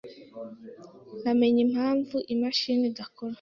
[1.21, 3.29] Namenye impamvu imashini idakora.